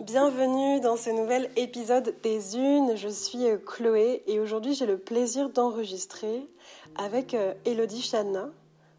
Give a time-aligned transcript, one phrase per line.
[0.00, 2.96] Bienvenue dans ce nouvel épisode des Unes.
[2.96, 6.48] Je suis euh, Chloé et aujourd'hui j'ai le plaisir d'enregistrer
[6.96, 8.48] avec euh, Elodie Chadna.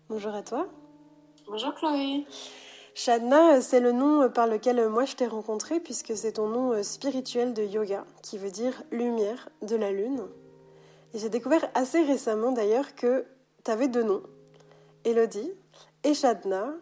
[0.09, 0.67] Bonjour à toi.
[1.47, 2.23] Bonjour Chloé.
[2.93, 6.83] Shadna, euh, c'est le nom par lequel moi je t'ai rencontré puisque c'est ton nom
[6.83, 10.21] spirituel de yoga qui veut dire lumière de la lune.
[11.15, 13.25] Et j'ai découvert assez récemment d'ailleurs que
[13.65, 14.21] tu avais deux noms,
[15.03, 15.51] Elodie
[16.03, 16.75] et Shadna,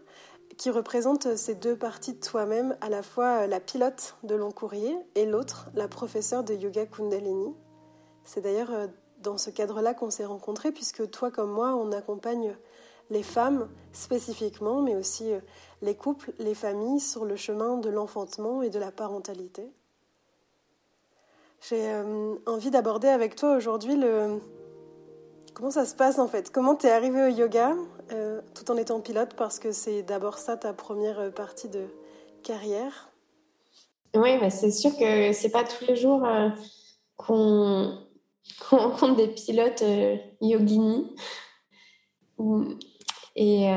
[0.60, 4.94] qui représentent ces deux parties de toi-même, à la fois la pilote de long courrier
[5.16, 7.56] et l'autre, la professeure de yoga Kundalini.
[8.26, 8.88] C'est d'ailleurs euh,
[9.24, 12.58] dans ce cadre-là qu'on s'est rencontrés, puisque toi comme moi, on accompagne
[13.10, 15.40] les femmes spécifiquement, mais aussi euh,
[15.82, 19.72] les couples, les familles sur le chemin de l'enfantement et de la parentalité.
[21.62, 24.42] J'ai euh, envie d'aborder avec toi aujourd'hui le,
[25.60, 26.52] Comment ça se passe en fait?
[26.52, 27.76] Comment t'es arrivé au yoga?
[28.12, 31.86] Euh, tout en étant pilote parce que c'est d'abord ça ta première euh, partie de
[32.44, 33.10] carrière
[34.16, 36.50] Oui, bah c'est sûr que c'est pas tous les jours euh,
[37.18, 38.00] qu'on
[38.70, 39.84] rencontre des pilotes
[40.42, 41.16] yogini.
[43.36, 43.68] Et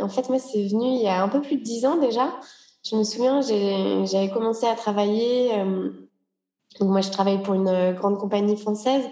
[0.00, 2.34] en fait, moi, c'est venu il y a un peu plus de dix ans déjà.
[2.82, 5.52] Je me souviens, j'avais commencé à travailler.
[6.80, 9.04] moi, je travaille pour une grande compagnie française.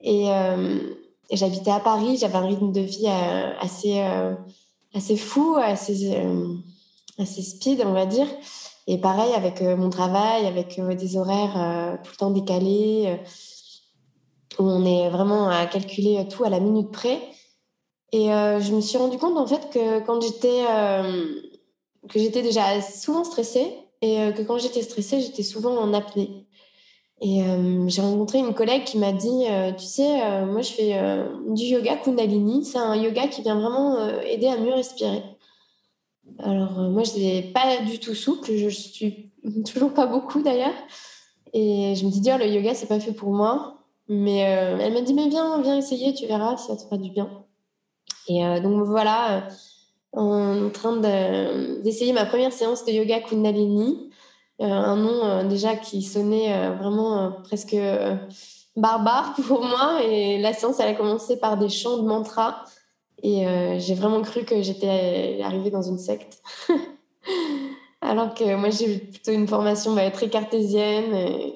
[0.00, 0.28] Et
[1.36, 4.34] j'habitais à Paris, j'avais un rythme de vie euh, assez, euh,
[4.94, 6.54] assez fou, assez, euh,
[7.18, 8.26] assez speed, on va dire.
[8.86, 13.20] Et pareil avec mon travail, avec des horaires tout le temps décalés,
[14.58, 17.20] où on est vraiment à calculer tout à la minute près.
[18.12, 20.64] Et je me suis rendu compte en fait que quand j'étais
[22.08, 26.47] que j'étais déjà souvent stressée et que quand j'étais stressée, j'étais souvent en apnée.
[27.20, 30.72] Et euh, j'ai rencontré une collègue qui m'a dit, euh, tu sais, euh, moi je
[30.72, 30.96] fais
[31.48, 32.64] du yoga Kundalini.
[32.64, 35.22] C'est un yoga qui vient vraiment aider à mieux respirer.
[36.38, 39.32] Alors moi je n'ai pas du tout souple, je suis
[39.72, 40.74] toujours pas beaucoup d'ailleurs.
[41.52, 43.74] Et je me dis, oh, le yoga c'est pas fait pour moi.
[44.08, 47.44] Mais elle m'a dit, mais viens, viens essayer, tu verras, ça te fera du bien.
[48.28, 49.48] Et donc voilà,
[50.12, 50.96] en train
[51.82, 54.07] d'essayer ma première séance de yoga Kundalini.
[54.60, 57.76] Euh, un nom euh, déjà qui sonnait euh, vraiment presque
[58.76, 60.02] barbare pour moi.
[60.04, 62.64] Et la séance, elle a commencé par des chants de mantra.
[63.22, 63.44] Et
[63.80, 66.40] j'ai vraiment cru que j'étais arrivée dans une secte.
[68.00, 71.52] Alors que moi, j'ai plutôt une formation bah, très cartésienne,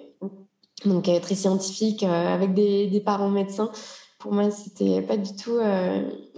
[0.84, 3.70] donc très scientifique, avec des, des, parents médecins.
[4.18, 5.56] Pour moi, c'était pas du tout,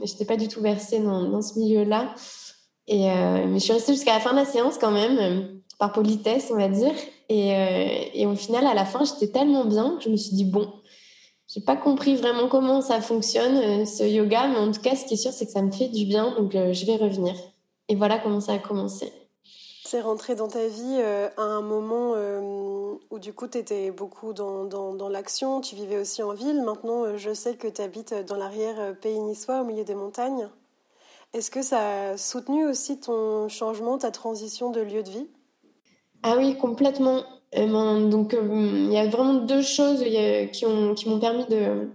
[0.03, 2.15] j'étais pas du tout versée dans, dans ce milieu-là.
[2.87, 6.51] Et mais je suis restée jusqu'à la fin de la séance quand même par politesse,
[6.51, 6.95] on va dire.
[7.29, 10.45] Et, euh, et au final, à la fin, j'étais tellement bien, je me suis dit,
[10.45, 10.73] bon,
[11.49, 15.05] j'ai pas compris vraiment comment ça fonctionne, euh, ce yoga, mais en tout cas, ce
[15.05, 17.35] qui est sûr, c'est que ça me fait du bien, donc euh, je vais revenir.
[17.89, 19.13] Et voilà comment ça a commencé.
[19.85, 21.01] C'est rentré dans ta vie
[21.37, 22.15] à un moment
[23.11, 26.63] où du coup tu étais beaucoup dans, dans, dans l'action, tu vivais aussi en ville.
[26.63, 30.49] Maintenant, je sais que tu habites dans l'arrière pays niçois, au milieu des montagnes.
[31.35, 35.27] Est-ce que ça a soutenu aussi ton changement, ta transition de lieu de vie?
[36.25, 37.23] Ah oui, complètement.
[37.57, 40.03] Euh, donc, euh, il y a vraiment deux choses
[40.53, 41.91] qui, ont, qui m'ont permis de,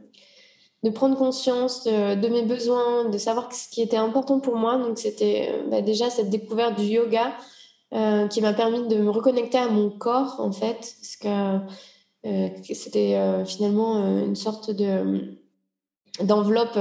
[0.84, 4.78] de prendre conscience de, mes besoins, de savoir ce qui était important pour moi.
[4.78, 7.34] Donc, c'était euh, bah, déjà cette découverte du yoga
[8.30, 13.96] qui m'a permis de me reconnecter à mon corps, en fait, parce que c'était finalement
[14.20, 15.40] une sorte de
[16.22, 16.78] d'enveloppe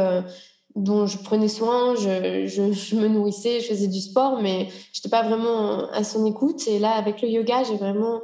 [0.74, 5.22] dont je prenais soin, je, me nourrissais, je faisais du sport, mais je n'étais pas
[5.22, 6.66] vraiment à son écoute.
[6.68, 8.20] Et là, avec le yoga, j'ai vraiment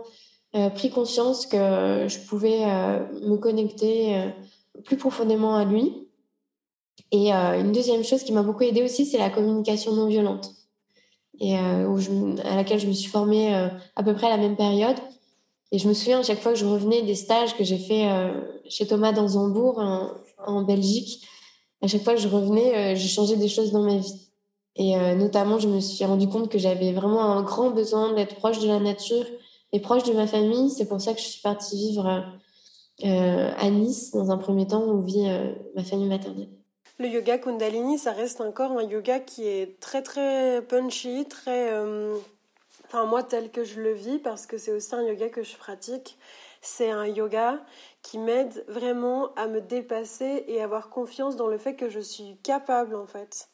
[0.55, 4.29] euh, pris conscience que je pouvais euh, me connecter euh,
[4.85, 6.09] plus profondément à lui.
[7.11, 10.51] Et une deuxième chose qui m'a beaucoup aidée aussi, c'est la communication non violente,
[11.39, 13.55] et à laquelle je me suis formée
[13.95, 14.97] à peu près à la même période.
[15.71, 18.09] Et je me souviens chaque fois que je revenais des stages que j'ai fait
[18.69, 19.81] chez Thomas dans Zambourg,
[20.45, 21.25] en Belgique,
[21.85, 24.31] à chaque fois que je revenais, euh, j'ai changé des choses dans ma vie.
[24.77, 28.37] Et euh, notamment, je me suis rendu compte que j'avais vraiment un grand besoin d'être
[28.37, 29.27] proche de la nature
[29.73, 30.71] et proche de ma famille.
[30.71, 32.25] C'est pour ça que je suis partie vivre
[33.05, 35.29] euh, à Nice, dans un premier temps, où vit
[35.77, 36.49] ma famille maternelle.
[36.99, 41.71] Le yoga Kundalini, ça reste encore un yoga qui est très très punchy, très.
[42.87, 45.57] Enfin, moi, tel que je le vis, parce que c'est aussi un yoga que je
[45.57, 46.17] pratique,
[46.63, 47.61] c'est un yoga
[48.05, 52.37] qui m'aide vraiment à me dépasser et avoir confiance dans le fait que je suis
[52.43, 53.49] capable en fait.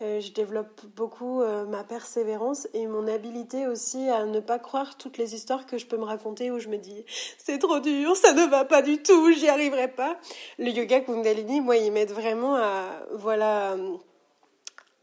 [0.00, 4.96] Euh, je développe beaucoup euh, ma persévérance et mon habilité aussi à ne pas croire
[4.96, 7.04] toutes les histoires que je peux me raconter où je me dis
[7.38, 10.16] c'est trop dur, ça ne va pas du tout, j'y arriverai pas.
[10.58, 13.76] Le yoga Kundalini, moi, il m'aide vraiment à voilà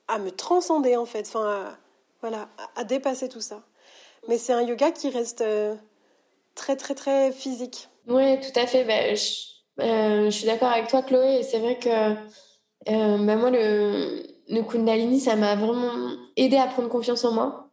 [0.08, 1.76] à me transcender en fait, enfin
[2.24, 2.48] voilà,
[2.78, 3.64] à, dépasser tout ça.
[4.30, 5.76] Mais c'est un yoga qui reste euh,
[6.56, 7.90] très très très physique.
[8.08, 8.84] Oui, tout à fait.
[8.84, 11.44] Ben, je, suis d'accord avec toi, Chloé.
[11.44, 12.16] C'est vrai que
[12.86, 15.92] ben, moi, le, le Kundalini, ça m'a vraiment
[16.36, 17.70] aidé à prendre confiance en moi.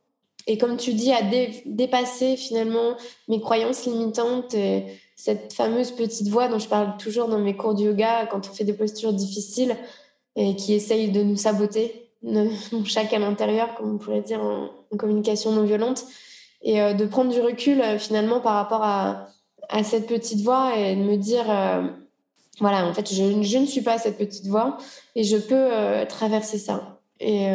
[0.46, 1.20] Et comme tu dis, à
[1.66, 2.96] dépasser finalement
[3.28, 4.84] mes croyances limitantes, et
[5.16, 8.52] cette fameuse petite voix dont je parle toujours dans mes cours de yoga quand on
[8.52, 9.76] fait des postures difficiles
[10.36, 12.10] et qui essaye de nous saboter,
[12.84, 16.04] chacun à l'intérieur, comme on pourrait dire en, communication non violente,
[16.62, 19.28] et euh, de prendre du recul euh, finalement par rapport à,
[19.70, 21.82] à, cette petite voix et de me dire, euh,
[22.60, 24.78] voilà, en fait, je, je, ne suis pas cette petite voix
[25.14, 25.70] et je peux
[26.08, 26.98] traverser ça.
[27.20, 27.48] Et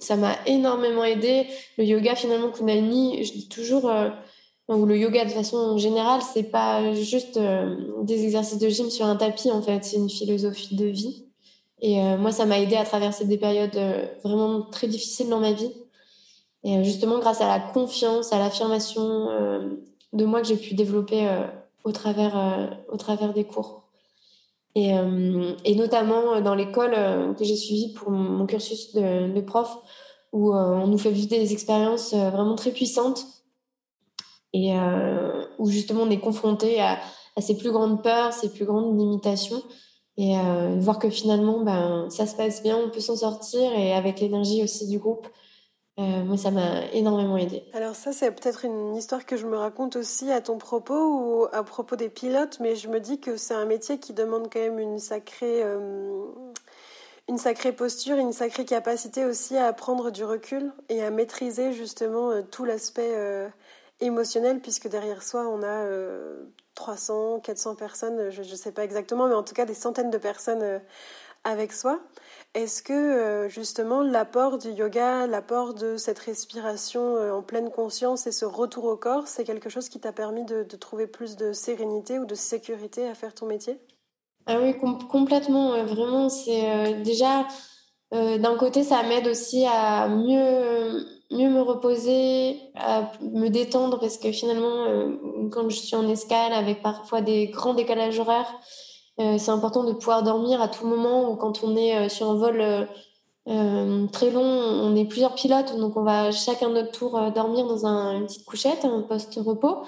[0.00, 1.46] ça m'a énormément aidé.
[1.76, 3.90] Le yoga, finalement, Kundalini, je dis toujours,
[4.68, 7.38] ou le yoga de façon générale, c'est pas juste
[8.02, 11.28] des exercices de gym sur un tapis, en fait, c'est une philosophie de vie.
[11.80, 15.40] Et euh, moi, ça m'a aidé à traverser des périodes euh, vraiment très difficiles dans
[15.40, 15.72] ma vie.
[16.64, 19.28] Et euh, justement, grâce à la confiance, à l'affirmation
[20.12, 21.28] de moi que j'ai pu développer
[21.84, 23.84] au, travers, au travers des cours.
[24.74, 24.90] Et,
[25.64, 26.92] et notamment dans l'école
[27.36, 29.76] que j'ai suivie pour mon cursus de, prof,
[30.32, 33.26] où on nous fait vivre des expériences vraiment très puissantes
[34.52, 34.72] et
[35.58, 36.98] où justement on est confronté à,
[37.38, 39.62] ses plus grandes peurs, ses plus grandes limitations
[40.18, 43.92] et euh, voir que finalement ben, ça se passe bien, on peut s'en sortir et
[43.94, 45.28] avec l'énergie aussi du groupe.
[45.98, 47.64] Euh, moi, ça m'a énormément aidé.
[47.72, 51.46] Alors ça, c'est peut-être une histoire que je me raconte aussi à ton propos ou
[51.52, 54.60] à propos des pilotes, mais je me dis que c'est un métier qui demande quand
[54.60, 56.24] même une sacrée, euh,
[57.28, 62.42] une sacrée posture, une sacrée capacité aussi à prendre du recul et à maîtriser justement
[62.42, 63.50] tout l'aspect
[64.00, 65.84] émotionnel, puisque derrière soi, on a
[66.78, 70.18] 300, 400 personnes, je ne sais pas exactement, mais en tout cas des centaines de
[70.18, 70.78] personnes euh,
[71.42, 72.00] avec soi.
[72.58, 78.26] Est-ce que euh, justement l'apport du yoga, l'apport de cette respiration euh, en pleine conscience
[78.26, 81.52] et ce retour au corps, c'est quelque chose qui t'a permis de, trouver plus de
[81.52, 83.78] sérénité ou de sécurité à faire ton métier?
[84.46, 84.74] Ah oui,
[85.08, 85.84] complètement.
[85.84, 87.46] vraiment, c'est déjà
[88.10, 94.32] d'un côté, ça m'aide aussi à mieux mieux me reposer, à me détendre parce que
[94.32, 98.87] finalement, euh, quand je suis en escale avec parfois des grands décalages horaires, euh,
[99.18, 102.34] c'est important de pouvoir dormir à tout moment ou quand on est euh, sur un
[102.34, 102.88] vol
[104.12, 108.18] très long, on est plusieurs pilotes, donc on va chacun notre tour dormir dans un,
[108.18, 109.84] une petite couchette, un post-repos.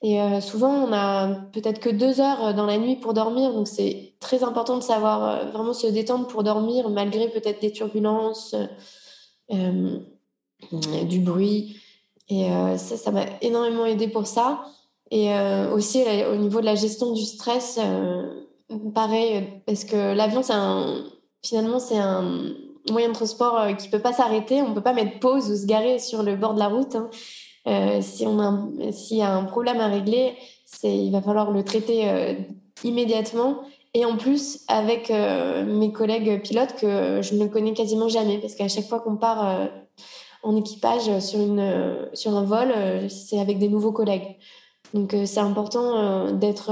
[0.00, 4.14] Et souvent, on a peut-être que deux heures dans la nuit pour dormir, donc c'est
[4.18, 8.56] très important de savoir vraiment se détendre pour dormir malgré peut-être des turbulences.
[10.72, 11.76] Euh, du bruit.
[12.28, 14.64] Et euh, ça, ça m'a énormément aidé pour ça.
[15.10, 17.78] Et euh, aussi au niveau de la gestion du stress,
[18.94, 21.04] pareil, parce que l'avion, c'est un,
[21.44, 22.52] finalement, c'est un
[22.90, 24.62] moyen de transport qui peut pas s'arrêter.
[24.62, 26.96] On peut pas mettre pause ou se garer sur le bord de la route.
[26.96, 27.10] Hein.
[27.68, 30.34] Euh, si a, s'il y a un problème à régler,
[30.82, 32.34] il va falloir le traiter euh,
[32.82, 33.60] immédiatement.
[33.94, 38.54] Et en plus, avec euh, mes collègues pilotes que je ne connais quasiment jamais, parce
[38.54, 39.68] qu'à chaque fois qu'on part
[40.42, 44.36] en équipage sur, une, sur un vol, euh, c'est avec des nouveaux collègues.
[44.94, 46.70] Donc euh, c'est important euh, d'être,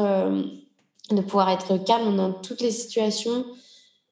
[1.15, 3.45] de pouvoir être calme dans toutes les situations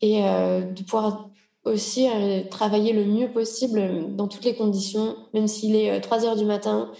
[0.01, 1.31] et de pouvoir
[1.65, 2.07] aussi
[2.51, 6.93] travailler le mieux possible dans toutes les conditions, même s'il est 3 heures du matin,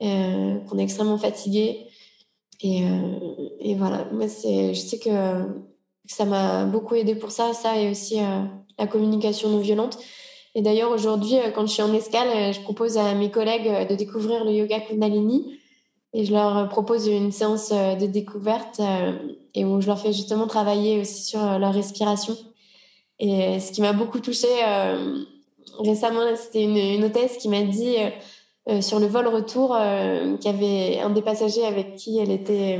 [0.00, 1.86] qu'on est extrêmement fatigué.
[2.60, 2.82] Et,
[3.60, 5.10] et voilà, moi, je sais que
[6.06, 8.18] ça m'a beaucoup aidé pour ça, ça et aussi
[8.78, 9.98] la communication non violente.
[10.54, 13.68] Et d'ailleurs, aujourd'hui, euh, quand je suis en escale, euh, je propose à mes collègues
[13.68, 15.58] euh, de découvrir le yoga Kundalini.
[16.14, 18.80] Et je leur propose une séance de découverte
[19.54, 22.36] et où je leur fais justement travailler aussi sur leur respiration.
[23.18, 24.62] Et ce qui m'a beaucoup touchée
[25.78, 27.96] récemment, c'était une, hôtesse qui m'a dit
[28.82, 29.74] sur le vol retour
[30.38, 32.78] qu'il y avait un des passagers avec qui elle était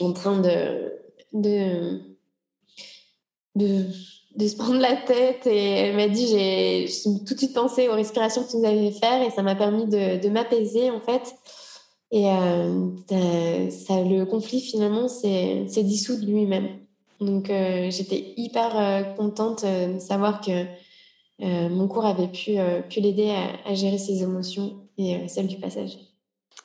[0.00, 0.94] en train de,
[1.34, 2.00] de,
[3.54, 3.84] de
[4.36, 6.86] de se prendre la tête et elle m'a dit j'ai
[7.26, 9.86] tout de suite pensé aux respirations que tu nous avais faire et ça m'a permis
[9.86, 11.34] de, de m'apaiser en fait
[12.12, 16.80] et euh, ça, le conflit finalement s'est dissous de lui-même
[17.20, 20.64] donc euh, j'étais hyper euh, contente de savoir que
[21.42, 22.56] mon cours avait pu,
[22.90, 25.96] pu l'aider à, gérer ses émotions et celles du passage.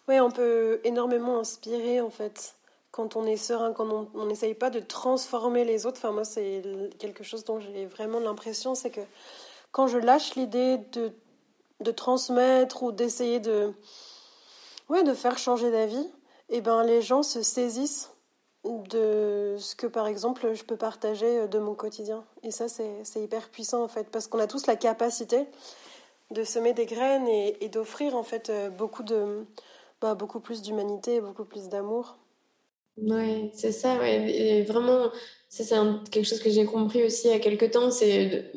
[0.09, 2.55] Oui, on peut énormément inspirer en fait
[2.91, 5.97] quand on est serein, quand on n'essaye pas de transformer les autres.
[5.97, 6.61] Enfin, moi, c'est
[6.97, 9.01] quelque chose dont j'ai vraiment l'impression, c'est que
[9.71, 11.11] quand je lâche l'idée de,
[11.81, 13.73] de transmettre ou d'essayer de,
[14.89, 16.09] ouais, de faire changer d'avis,
[16.49, 18.11] et eh ben, les gens se saisissent
[18.63, 22.23] de ce que, par exemple, je peux partager de mon quotidien.
[22.43, 25.45] Et ça, c'est hyper puissant, en fait, parce qu'on a tous la capacité
[26.31, 29.45] de semer des graines et, d'offrir, en fait, beaucoup de
[30.01, 32.17] bah, beaucoup plus d'humanité beaucoup plus d'amour.
[32.97, 34.31] Ouais, c'est ça, ouais.
[34.31, 35.09] Et vraiment,
[35.49, 35.67] c'est
[36.11, 38.51] quelque chose que j'ai compris aussi il y a quelques temps, c'est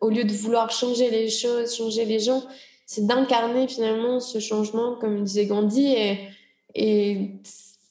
[0.00, 2.42] au lieu de vouloir changer les choses, changer les gens,
[2.86, 5.94] c'est d'incarner finalement ce changement, comme disait Gandhi,
[6.74, 7.30] et,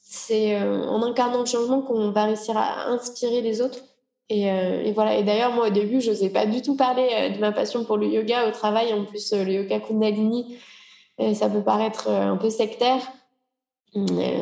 [0.01, 3.79] c'est euh, en incarnant le changement qu'on va réussir à inspirer les autres.
[4.29, 5.17] Et, euh, voilà.
[5.17, 7.83] Et d'ailleurs, moi, au début, je n'osais pas du tout parler euh, de ma passion
[7.83, 8.93] pour le yoga au travail.
[8.93, 10.57] En plus, le yoga Kundalini,
[11.33, 13.01] ça peut paraître un peu sectaire.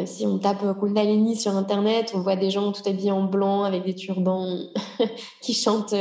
[0.05, 3.83] Si on tape Kundalini sur Internet, on voit des gens tout habillés en blanc avec
[3.83, 4.57] des turbans
[5.41, 5.93] qui chantent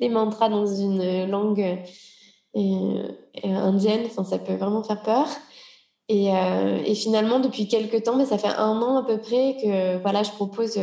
[0.00, 1.80] des mantras dans une langue
[2.56, 3.08] euh,
[3.44, 4.02] indienne.
[4.06, 5.26] Enfin, ça peut vraiment faire peur.
[6.08, 6.30] Et,
[6.86, 10.24] et finalement, depuis quelques temps, mais ça fait un an à peu près que voilà,
[10.24, 10.76] je propose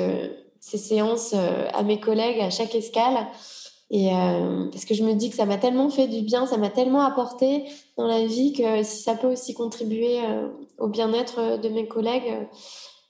[0.62, 3.28] ces séances à mes collègues à chaque escale.
[3.90, 6.58] Et euh, parce que je me dis que ça m'a tellement fait du bien, ça
[6.58, 7.64] m'a tellement apporté
[7.96, 12.48] dans la vie que si ça peut aussi contribuer euh, au bien-être de mes collègues,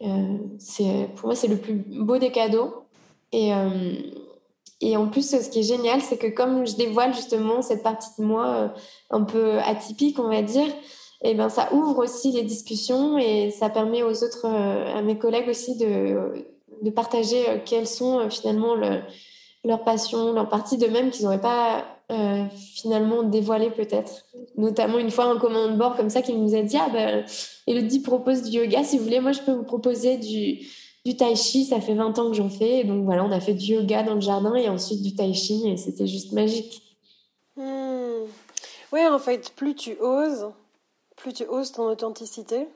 [0.03, 2.83] euh, c'est pour moi c'est le plus beau des cadeaux.
[3.33, 3.51] Et
[4.81, 8.09] et en plus, ce qui est génial, c'est que comme je dévoile justement cette partie
[8.19, 8.73] de moi
[9.09, 10.67] un peu atypique, on va dire,
[11.23, 15.17] et eh ben ça ouvre aussi les discussions et ça permet aux autres, à mes
[15.17, 16.45] collègues aussi de
[16.83, 19.01] de partager quels sont finalement le
[19.63, 24.25] leur passion, leur partie d'eux-mêmes qu'ils n'auraient pas euh, finalement dévoilé peut-être.
[24.55, 27.25] Notamment une fois un commandant bord comme ça qui nous a dit Ah ben,
[27.67, 30.65] Elodie propose du yoga, si vous voulez, moi je peux vous proposer du,
[31.07, 32.83] du tai chi, ça fait 20 ans que j'en fais.
[32.83, 35.69] Donc voilà, on a fait du yoga dans le jardin et ensuite du tai chi
[35.69, 36.81] et c'était juste magique.
[37.55, 38.25] Hmm.
[38.91, 40.51] Oui, en fait, plus tu oses,
[41.15, 42.67] plus tu oses ton authenticité,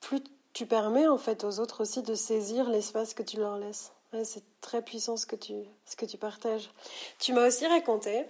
[0.00, 0.20] plus
[0.52, 3.92] tu permets en fait aux autres aussi de saisir l'espace que tu leur laisses
[4.24, 5.54] c'est très puissant ce que tu,
[5.84, 6.70] ce que tu partages.
[7.18, 8.24] Tu m'as aussi raconté,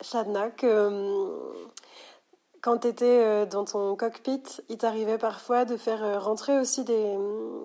[0.00, 1.70] Shadna, que hum,
[2.66, 6.82] quand tu étais euh, dans ton cockpit, il t'arrivait parfois de faire euh, rentrer aussi
[6.82, 7.16] des,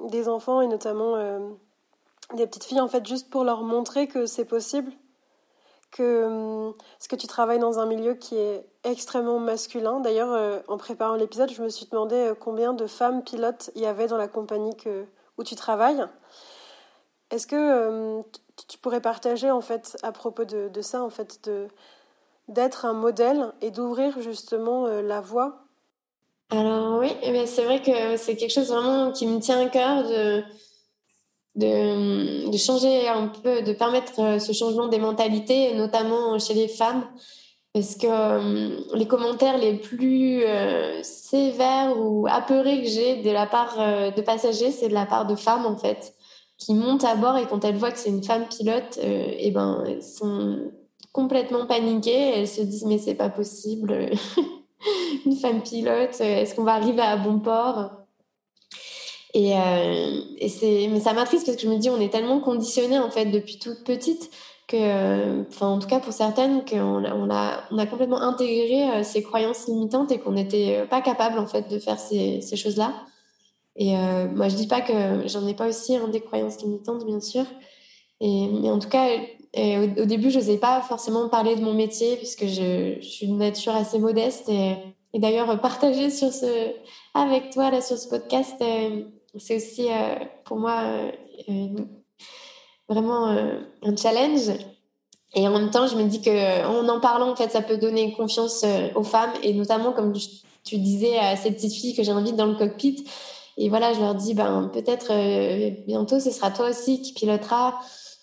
[0.10, 1.40] des enfants et notamment euh,
[2.36, 4.92] des petites filles, en fait, juste pour leur montrer que c'est possible.
[5.90, 10.02] Que, ce que tu travailles dans un milieu qui est extrêmement masculin.
[10.02, 14.08] D'ailleurs, en préparant l'épisode, je me suis demandé combien de femmes pilotes il y avait
[14.08, 15.06] dans la compagnie que,
[15.38, 16.06] où tu travailles.
[17.30, 18.22] Est-ce que
[18.70, 21.68] tu pourrais partager en fait à propos de, ça en fait de
[22.52, 25.66] d'être un modèle et d'ouvrir justement euh, la voie
[26.50, 30.04] Alors oui, eh c'est vrai que c'est quelque chose vraiment qui me tient à cœur
[30.04, 30.44] de,
[31.56, 37.06] de, changer un peu, de permettre euh, ce changement des mentalités, notamment chez les femmes.
[37.74, 40.44] Parce que les commentaires les plus
[41.04, 45.36] sévères ou apeurés que j'ai de la part de passagers, c'est de la part de
[45.36, 46.14] femmes en fait
[46.62, 49.50] qui montent à bord et quand elles voient que c'est une femme pilote, euh, et
[49.50, 50.72] ben, elles sont
[51.12, 52.34] complètement paniquées.
[52.36, 54.10] Elles se disent mais c'est pas possible,
[55.26, 57.92] une femme pilote, euh, est-ce qu'on va arriver à bon port?
[59.34, 62.40] Et, euh, et c'est, mais ça m'attriste parce que je me dis on est tellement
[62.42, 64.30] conditionné en fait depuis toute petite
[64.68, 69.24] que, enfin en tout cas pour certaines, qu'on on a, on a complètement intégré ces
[69.24, 72.94] croyances limitantes et qu'on n'était pas capable en fait de faire ces, ces choses-là.
[73.76, 77.06] Et euh, moi, je dis pas que j'en ai pas aussi hein, des croyances limitantes,
[77.06, 77.46] bien sûr.
[78.20, 79.08] Et, mais en tout cas,
[79.56, 83.76] au, début, je n'osais pas forcément parler de mon métier puisque je, suis de nature
[83.76, 84.50] assez modeste.
[84.50, 84.76] Et,
[85.14, 86.10] d'ailleurs, partager
[87.14, 89.04] avec toi là, sur ce podcast, euh,
[89.38, 90.16] c'est aussi euh,
[90.46, 91.12] pour moi
[92.88, 94.52] vraiment un challenge.
[95.34, 98.14] Et en même temps, je me dis que en parlant, en fait, ça peut donner
[98.14, 98.66] confiance
[98.96, 100.14] aux femmes et notamment, comme
[100.64, 103.06] tu disais à ces petites filles que j'invite dans le cockpit,
[103.58, 107.80] et voilà, je leur dis, ben, peut-être euh, bientôt, ce sera toi aussi qui pilotera.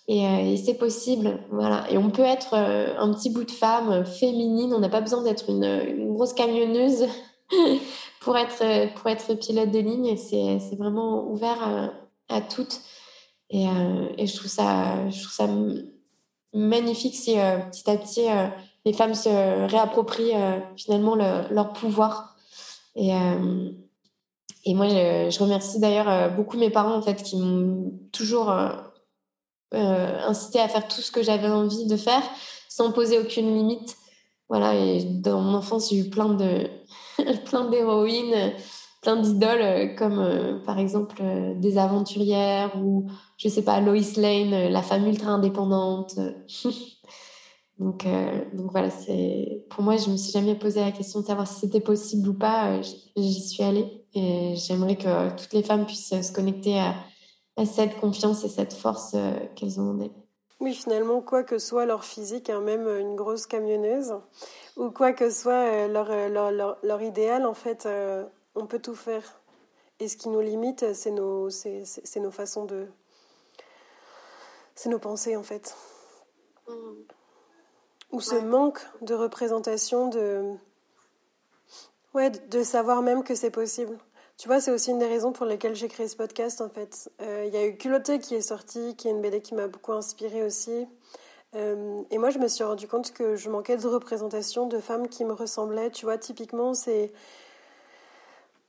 [0.09, 1.39] Et, euh, c'est possible.
[1.51, 1.85] Voilà.
[1.89, 4.73] Et on peut être euh, un petit bout de femme féminine.
[4.73, 7.05] On n'a pas besoin d'être une, grosse camionneuse
[8.19, 10.17] pour, être, pour être pilote de ligne.
[10.17, 11.93] C'est vraiment ouvert
[12.27, 12.81] à, toutes.
[13.49, 13.65] Et,
[14.17, 15.47] et, je, trouve ça, je trouve ça
[16.53, 17.35] magnifique si
[17.71, 18.25] petit à petit
[18.85, 19.29] les femmes se
[19.69, 20.33] réapproprient
[20.75, 22.35] finalement leur pouvoir.
[22.95, 23.13] Et,
[24.65, 28.53] et moi, je, remercie d'ailleurs euh, beaucoup mes parents en fait qui m'ont toujours
[29.73, 32.23] euh, euh, incité à faire tout ce que j'avais envie de faire
[32.69, 33.95] sans poser aucune limite.
[34.49, 34.75] Voilà.
[34.75, 36.67] Et dans mon enfance, j'ai eu plein de
[37.45, 38.53] plein d'héroïnes,
[39.01, 41.21] plein d'idoles comme par exemple
[41.57, 43.07] des aventurières ou
[43.37, 46.15] je sais pas Lois Lane, la femme ultra indépendante.
[47.77, 48.05] Donc,
[48.53, 51.61] donc voilà, c'est pour moi, je me suis jamais posé la question de savoir si
[51.61, 52.81] c'était possible ou pas.
[53.15, 54.03] J'y suis allée.
[54.13, 56.93] Et j'aimerais que toutes les femmes puissent se connecter à,
[57.65, 60.11] cette confiance et cette force euh, qu'elles ont en elles.
[60.59, 64.13] Oui, finalement, quoi que soit leur physique, hein, même une grosse camionneuse,
[64.75, 68.25] ou quoi que soit euh, leur, leur, leur, idéal, en fait, euh,
[68.55, 69.39] on peut tout faire.
[69.99, 71.83] Et ce qui nous limite, c'est nos, c'est,
[72.17, 72.87] nos façons de.
[74.75, 75.75] C'est nos pensées, en fait.
[76.67, 76.73] Mm.
[78.11, 80.55] Ou ce manque de représentation, de.
[82.13, 83.97] Ouais, de savoir même que c'est possible.
[84.39, 87.11] Tu vois, c'est aussi une des raisons pour lesquelles j'ai créé ce podcast, en fait.
[87.21, 89.67] Euh, il y a eu Culotté qui est sorti, qui est une BD qui m'a
[89.67, 90.87] beaucoup inspirée aussi.
[91.55, 95.09] Euh, et moi, je me suis rendu compte que je manquais de représentation de femmes
[95.09, 95.91] qui me ressemblaient.
[95.91, 97.11] Tu vois, typiquement, c'est.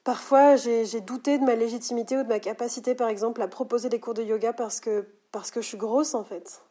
[0.02, 4.00] Parfois, j'ai douté de ma légitimité ou de ma capacité, par exemple, à proposer des
[4.00, 6.62] cours de yoga parce que, parce que je suis grosse, en fait.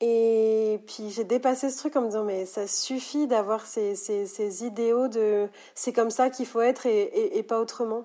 [0.00, 4.26] Et puis j'ai dépassé ce truc en me disant mais ça suffit d'avoir ces, ces,
[4.26, 8.04] ces, idéaux de c'est comme ça qu'il faut être et, pas autrement.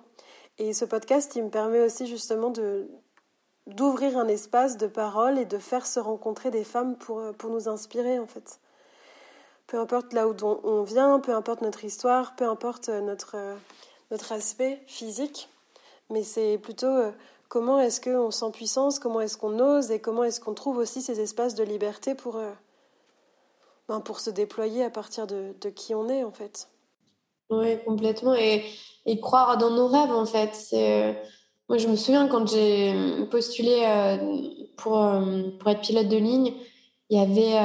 [0.59, 2.87] Et ce podcast, il me permet aussi justement de
[3.67, 7.67] d'ouvrir un espace de parole et de faire se rencontrer des femmes pour, pour nous
[7.69, 8.59] inspirer en fait.
[9.67, 13.35] Peu importe là où on vient, peu importe notre histoire, peu importe notre,
[14.09, 15.49] notre aspect physique,
[16.09, 17.11] mais c'est plutôt euh,
[17.47, 21.03] comment est-ce qu'on sent puissance, comment est-ce qu'on ose et comment est-ce qu'on trouve aussi
[21.03, 22.51] ces espaces de liberté pour, euh,
[23.87, 26.67] ben pour se déployer à partir de, de qui on est en fait.
[27.49, 28.35] Oui, complètement.
[28.35, 28.63] Et,
[29.21, 30.55] croire dans nos rêves, en fait.
[30.73, 31.13] Euh,
[31.67, 32.93] moi, je me souviens quand j'ai
[33.31, 34.17] postulé euh,
[34.77, 36.53] pour, euh, pour être pilote de ligne,
[37.09, 37.57] il y avait,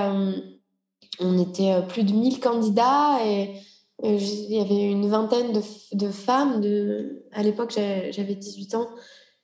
[1.20, 3.56] on était plus de 1000 candidats et
[4.02, 5.60] il y avait une vingtaine de,
[5.92, 6.62] de femmes.
[6.62, 8.88] De, à l'époque, j'avais 18 ans.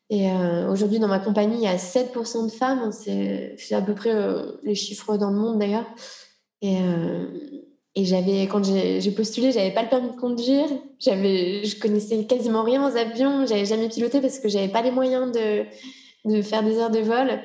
[0.09, 0.27] Et
[0.71, 2.91] aujourd'hui, dans ma compagnie, il y a 7% de femmes.
[2.93, 4.15] C'est à peu près
[4.63, 5.87] les chiffres dans le monde d'ailleurs.
[6.63, 6.79] Et,
[7.97, 10.69] et j'avais, quand j'ai postulé, j'avais pas le permis de conduire.
[11.01, 13.47] J'avais, je connaissais quasiment rien aux avions.
[13.47, 15.65] J'avais jamais piloté parce que j'avais pas les moyens de,
[16.25, 17.41] de faire des heures de vol.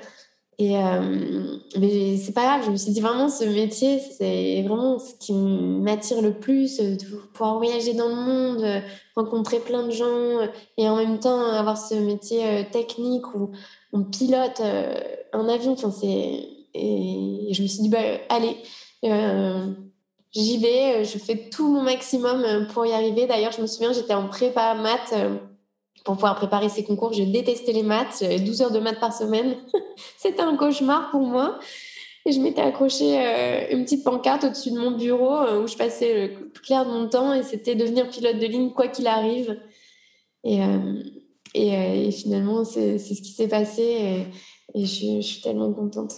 [0.58, 2.62] Et euh, mais c'est pas grave.
[2.66, 7.04] Je me suis dit vraiment, ce métier, c'est vraiment ce qui m'attire le plus, de
[7.34, 8.84] pouvoir voyager dans le monde,
[9.16, 10.48] rencontrer plein de gens,
[10.78, 13.52] et en même temps avoir ce métier euh, technique où
[13.92, 14.94] on pilote euh,
[15.34, 15.74] un avion.
[15.74, 18.56] Enfin, c'est et je me suis dit bah allez.
[19.04, 19.74] Euh,
[20.36, 23.26] j'y vais, euh, je fais tout mon maximum euh, pour y arriver.
[23.26, 25.36] D'ailleurs, je me souviens, j'étais en prépa maths euh,
[26.04, 27.14] pour pouvoir préparer ces concours.
[27.14, 29.56] Je détestais les maths, 12 heures de maths par semaine.
[30.18, 31.60] C'était un cauchemar pour moi.
[32.28, 36.50] Et je m'étais accroché une petite pancarte au-dessus de mon bureau où je passais le
[36.50, 39.60] plus clair de mon temps et c'était devenir pilote de ligne quoi qu'il arrive.
[40.44, 40.60] Et,
[42.12, 44.26] finalement, c'est ce qui s'est passé
[44.74, 46.14] et, je suis tellement contente.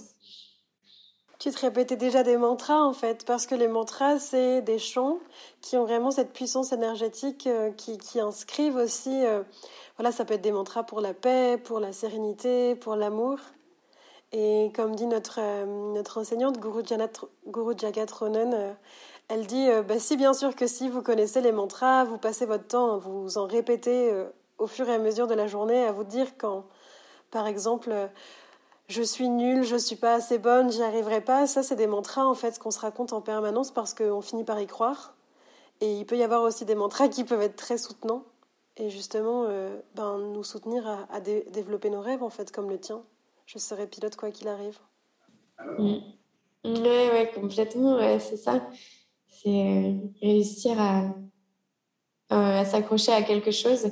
[1.40, 5.20] Tu te répétais déjà des mantras en fait, parce que les mantras, c'est des chants
[5.62, 9.24] qui ont vraiment cette puissance énergétique euh, qui, qui, inscrivent aussi.
[9.24, 9.44] Euh,
[9.98, 13.38] voilà, ça peut être des mantras pour la paix, pour la sérénité, pour l'amour.
[14.32, 17.12] Et comme dit notre, euh, notre enseignante, Guru, Janat,
[17.46, 18.76] Guru Jagat Ronan,
[19.28, 22.66] elle dit bah, si bien sûr que si vous connaissez les mantras, vous passez votre
[22.66, 24.12] temps vous en répéter
[24.58, 26.66] au fur et à mesure de la journée, à vous dire quand,
[27.30, 27.94] par exemple,
[28.90, 31.46] je suis nulle, je suis pas assez bonne, j'y arriverai pas.
[31.48, 34.60] Ça, c'est des mantras en fait qu'on se raconte en permanence parce qu'on finit par
[34.62, 35.16] y croire.
[35.82, 38.24] Et il peut y avoir aussi des mantras qui peuvent être très soutenants
[38.78, 43.04] et justement euh, ben, nous soutenir à, développer nos rêves en fait, comme le tien.
[43.46, 44.78] Je serai pilote quoi qu'il arrive.
[45.78, 46.04] Oui,
[46.66, 48.68] ouais, complètement, ouais, c'est ça.
[49.28, 51.04] C'est euh, réussir à,
[52.32, 53.92] euh, à s'accrocher à quelque chose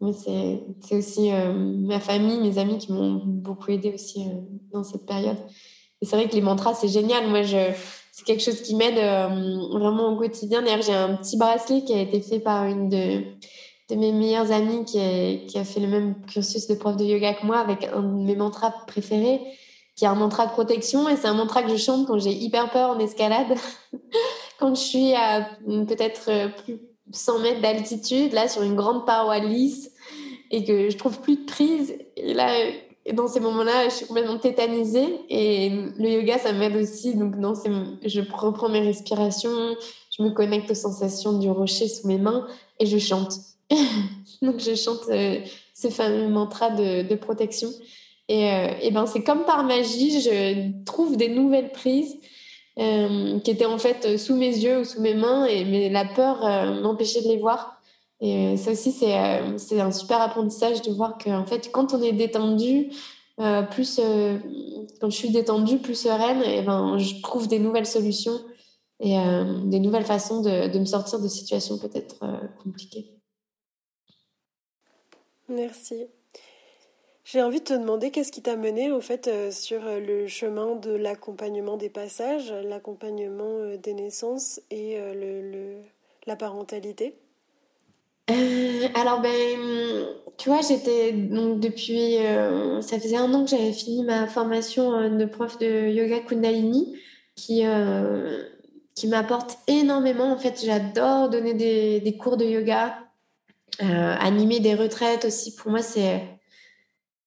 [0.00, 4.40] mais c'est aussi euh, ma famille, mes amis qui m'ont beaucoup aidé aussi euh,
[4.72, 5.36] dans cette période.
[6.00, 7.28] Et c'est vrai que les mantras, c'est génial.
[7.28, 9.28] Moi, c'est quelque chose qui m'aide euh,
[9.72, 10.62] vraiment au quotidien.
[10.62, 13.22] D'ailleurs, j'ai un petit bracelet qui a été fait par une de,
[13.94, 17.34] mes meilleures amies qui a, qui a fait le même cursus de prof de yoga
[17.34, 19.40] que moi avec un de mes mantras préférés
[19.96, 22.30] qui est un mantra de protection et c'est un mantra que je chante quand j'ai
[22.30, 23.58] hyper peur en escalade,
[24.60, 26.78] quand je suis à peut-être plus
[27.12, 29.89] 100 mètres d'altitude, là, sur une grande paroi lisse,
[30.50, 31.94] et que je trouve plus de prise.
[32.16, 32.52] Et là,
[33.12, 35.20] dans ces moments-là, je suis complètement tétanisée.
[35.28, 37.14] Et le yoga, ça m'aide aussi.
[37.14, 37.70] Donc, dans ces...
[38.04, 39.76] je reprends mes respirations,
[40.16, 42.46] je me connecte aux sensations du rocher sous mes mains
[42.78, 43.34] et je chante.
[44.42, 45.38] donc, je chante euh,
[45.74, 47.68] ce fameux mantra de, protection.
[48.28, 52.16] Et, euh, et ben, c'est comme par magie, je trouve des nouvelles prises
[52.78, 56.44] euh, qui étaient en fait sous mes yeux ou sous mes mains, mais la peur
[56.44, 57.79] euh, m'empêchait de les voir.
[58.20, 62.02] Et ça aussi, c'est euh, c'est un super apprentissage de voir qu'en fait, quand on
[62.02, 62.90] est détendu,
[63.70, 63.98] plus
[65.00, 68.38] quand je suis détendue, plus sereine, et ben, je trouve des nouvelles solutions
[69.00, 69.16] et
[69.64, 72.16] des nouvelles façons de, de, me sortir de situations peut-être
[72.62, 73.14] compliquées.
[75.48, 76.04] Merci.
[77.32, 80.26] J'ai envie de te demander qu'est-ce qui t'a mené au fait euh, sur euh, le
[80.26, 85.76] chemin de l'accompagnement des passages, l'accompagnement euh, des naissances et le,
[86.26, 87.14] la parentalité?
[88.94, 89.30] Alors ben
[90.40, 94.94] tu vois, j'étais donc depuis, euh, ça faisait un an que j'avais fini ma formation
[94.94, 96.96] euh, de prof de yoga Kundalini,
[97.36, 98.42] qui euh,
[98.94, 100.32] qui m'apporte énormément.
[100.32, 102.98] En fait, j'adore donner des, des, cours de yoga,
[103.80, 105.54] animer des retraites aussi.
[105.56, 106.22] Pour moi, c'est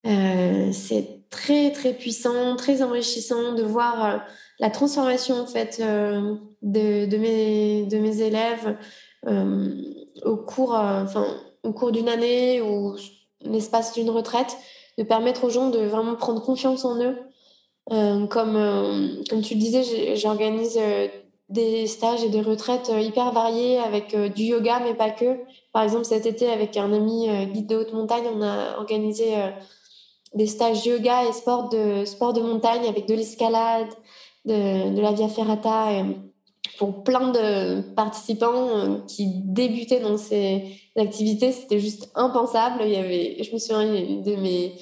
[0.03, 4.25] c'est très très puissant, très enrichissant de voir
[4.59, 8.75] la transformation en fait de, de, mes de mes élèves
[10.23, 11.25] au cours, enfin
[11.63, 12.95] au cours d'une année ou
[13.41, 14.57] l'espace d'une retraite,
[14.97, 17.17] de permettre aux gens de vraiment prendre confiance en eux.
[17.91, 21.07] Euh, comme, euh, comme tu le disais, j'organise euh,
[21.49, 25.39] des stages et des retraites hyper variées avec du yoga, mais pas que.
[25.73, 29.35] Par exemple, cet été, avec un ami guide de haute montagne, on a organisé
[30.33, 33.89] des stages yoga et sport de, sport de montagne avec de l'escalade,
[34.45, 35.91] de, de, la via ferrata.
[35.91, 36.03] Et,
[36.77, 42.81] pour plein de participants euh, qui débutaient dans ces activités, c'était juste impensable.
[42.85, 44.73] Il y avait, je me souviens de mes,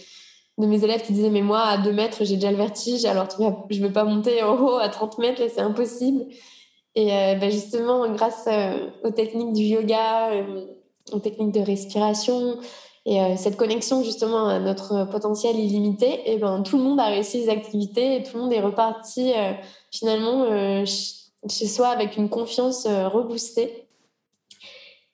[0.57, 3.27] de mes élèves qui disaient Mais moi, à 2 mètres, j'ai déjà le vertige, alors
[3.69, 6.25] je ne vais pas monter en haut à 30 mètres, c'est impossible.
[6.93, 10.29] Et euh, ben justement, grâce euh, aux techniques du yoga,
[11.11, 12.57] aux techniques de respiration,
[13.07, 17.39] et cette connexion justement à notre potentiel illimité, et ben tout le monde a réussi
[17.39, 19.31] les activités et tout le monde est reparti
[19.89, 20.45] finalement
[21.49, 23.87] chez soi avec une confiance euh, reboostée.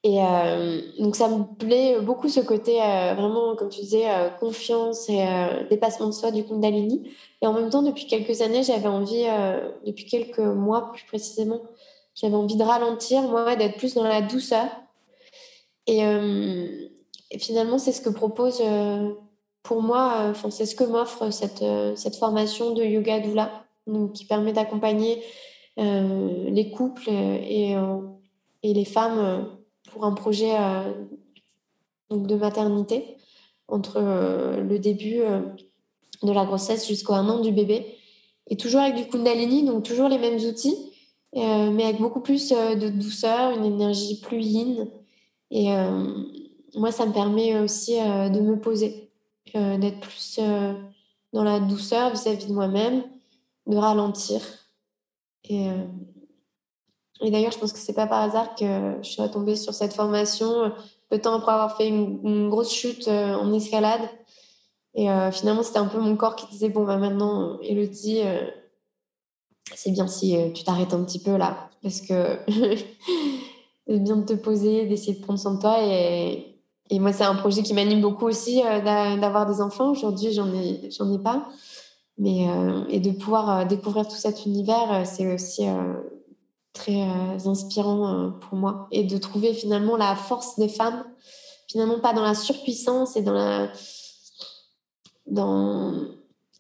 [0.04, 4.06] Et euh, donc ça me plaît beaucoup ce côté euh, vraiment, comme tu disais,
[4.40, 5.26] confiance et
[5.70, 7.12] dépassement de soi du Kundalini.
[7.42, 9.26] Et en même temps, depuis quelques années, j'avais envie,
[9.86, 11.62] depuis quelques mois plus précisément,
[12.16, 14.68] j'avais envie de ralentir, moi, d'être plus dans la douceur.
[15.88, 16.04] Et,
[17.38, 18.62] finalement, c'est ce que propose
[19.64, 24.54] pour moi, c'est ce que m'offre cette, cette formation de yoga doula, donc, qui permet
[24.54, 25.22] d'accompagner
[25.78, 28.00] les couples et, euh,
[28.64, 29.42] et les femmes euh,
[29.92, 30.54] pour un projet
[32.10, 33.16] donc de maternité
[33.68, 35.22] entre le début
[36.24, 37.86] de la grossesse jusqu'au un an du bébé.
[38.50, 40.76] Et toujours avec du Kundalini, donc toujours les mêmes outils,
[41.34, 44.90] mais avec beaucoup plus de douceur, une énergie plus yin.
[45.52, 45.68] Et
[46.76, 49.10] moi, ça me permet aussi de me poser,
[49.54, 50.40] d'être plus
[51.32, 53.04] dans la douceur vis-à-vis -vis de moi-même,
[53.68, 54.42] de ralentir.
[55.50, 55.86] Et, euh,
[57.22, 59.94] et d'ailleurs, je pense que c'est pas par hasard que je suis retombée sur cette
[59.94, 60.70] formation euh,
[61.10, 64.02] peu de temps après avoir fait une, grosse chute euh, en escalade.
[65.00, 68.22] Et finalement, c'était un peu mon corps qui disait Bon, bah maintenant, Elodie,
[69.76, 71.70] c'est bien si tu t'arrêtes un petit peu là.
[71.84, 72.40] Parce que
[73.88, 75.84] c'est bien de te poser, d'essayer de prendre soin de toi.
[75.84, 76.58] Et,
[76.90, 79.92] et moi, c'est un projet qui m'anime beaucoup aussi d'avoir des enfants.
[79.92, 81.48] Aujourd'hui, j'en ai, j'en ai pas.
[82.18, 85.68] Mais, euh, et de pouvoir euh, découvrir tout cet univers, euh, c'est aussi
[86.74, 87.02] très
[87.46, 88.88] inspirant pour moi.
[88.92, 91.04] Et de trouver finalement la force des femmes,
[91.68, 93.72] finalement pas dans la surpuissance et dans la
[95.26, 95.94] dans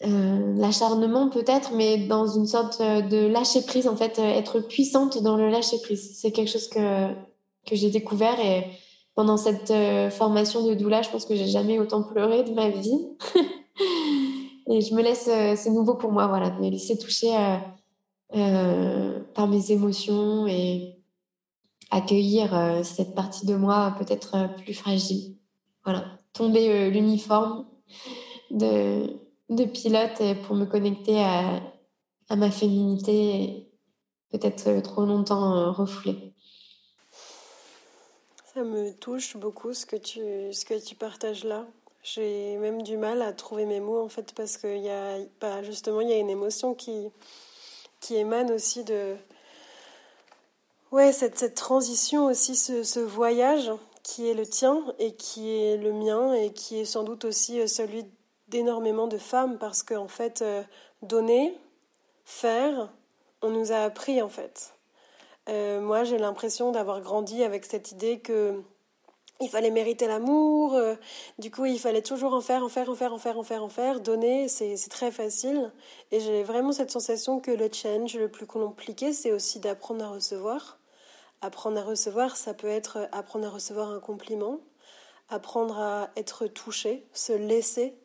[0.01, 5.49] l'acharnement peut-être, mais dans une sorte de lâcher prise en fait, être puissante dans le
[5.49, 6.17] lâcher prise.
[6.19, 7.13] C'est quelque chose que
[7.65, 8.65] que j'ai découvert et
[9.13, 9.73] pendant cette
[10.11, 13.07] formation de doula, je pense que j'ai jamais autant pleuré de ma vie.
[14.69, 17.57] Et je me laisse, euh, c'est nouveau pour moi, voilà, de me laisser toucher euh,
[18.35, 20.97] euh, par mes émotions et
[21.89, 25.37] accueillir cette partie de moi peut-être plus fragile.
[25.85, 26.03] Voilà,
[26.33, 27.65] tomber l'uniforme
[28.51, 29.07] de,
[29.49, 31.61] pilote pour me connecter à,
[32.27, 33.69] à ma féminité
[34.31, 36.33] peut-être trop longtemps refoulée.
[38.53, 40.19] Ça me touche beaucoup ce que tu,
[40.51, 41.65] ce que tu partages là.
[42.13, 45.61] J'ai même du mal à trouver mes mots en fait parce qu'il y a bah,
[45.61, 47.11] justement il y a une émotion qui,
[47.99, 49.17] qui émane aussi de
[50.93, 55.75] ouais cette, cette transition aussi ce, ce, voyage qui est le tien et qui est
[55.75, 58.05] le mien et qui est sans doute aussi euh, celui
[58.47, 60.63] d'énormément de femmes parce qu'en en fait euh,
[61.01, 61.57] donner
[62.23, 62.89] faire
[63.41, 64.73] on nous a appris en fait.
[65.49, 68.63] Euh, moi j'ai l'impression d'avoir grandi avec cette idée que
[69.39, 70.95] il fallait mériter l'amour, euh,
[71.37, 73.63] du coup il fallait toujours en faire, en faire, en faire, en faire, en faire,
[73.63, 75.71] en faire, donner, c'est très facile.
[76.11, 80.09] Et j'ai vraiment cette sensation que le change le plus compliqué, c'est aussi d'apprendre à
[80.09, 80.79] recevoir.
[81.41, 84.59] Apprendre à recevoir, ça peut être apprendre à recevoir un compliment,
[85.29, 87.95] apprendre à être touché, se laisser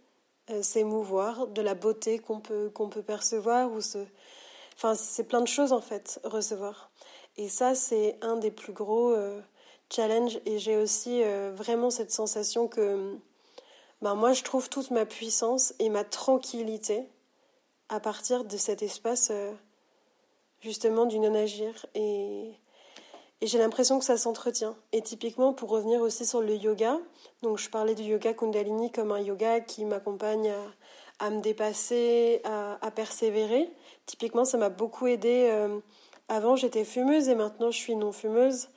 [0.51, 3.99] euh, s'émouvoir de la beauté qu'on peut, peut percevoir, ou se...
[4.75, 6.90] Enfin, c'est plein de choses en fait, recevoir.
[7.37, 9.12] Et ça, c'est un des plus gros...
[9.12, 9.40] Euh,
[9.92, 13.16] challenge et j'ai aussi euh, vraiment cette sensation que
[14.00, 17.05] ben, moi je trouve toute ma puissance et ma tranquillité
[17.88, 19.52] à partir de cet espace euh,
[20.61, 22.55] justement du non-agir et,
[23.42, 24.76] Et j'ai l'impression que ça s'entretient.
[24.92, 27.00] Et typiquement, pour revenir aussi sur le yoga,
[27.42, 30.55] donc je parlais du yoga Kundalini comme un yoga qui m'accompagne
[31.18, 33.68] à, me dépasser, à, persévérer.
[34.07, 35.48] Typiquement, ça m'a beaucoup aidé.
[35.50, 35.81] Euh,
[36.28, 38.68] avant, j'étais fumeuse et maintenant, je suis non fumeuse.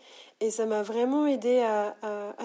[0.41, 1.95] Et ça m'a vraiment aidé à,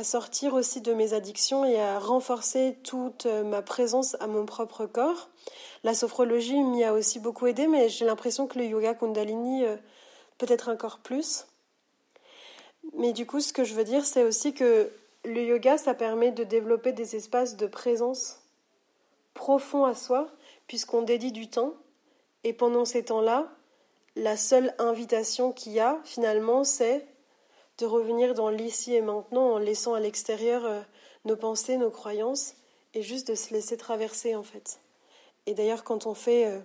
[0.05, 5.29] sortir aussi de mes addictions et à renforcer toute ma présence à mon propre corps.
[5.83, 9.77] La sophrologie m'y a aussi beaucoup aidé, mais j'ai l'impression que le yoga Kundalini euh,
[10.39, 11.47] peut-être encore plus.
[12.95, 14.91] Mais du coup, ce que je veux dire, c'est aussi que
[15.25, 18.41] le yoga, ça permet de développer des espaces de présence
[19.35, 20.29] profonds à soi,
[20.67, 21.75] puisqu'on dédie du temps.
[22.45, 23.49] Et pendant ces temps-là,
[24.17, 27.07] la seule invitation qu'il y a, finalement, c'est
[27.81, 30.81] de revenir dans l'ici et maintenant en laissant à l'extérieur euh,
[31.25, 32.55] nos pensées, nos croyances,
[32.95, 34.81] et juste de se laisser traverser, en fait.
[35.47, 36.59] Et d'ailleurs, quand on fait euh,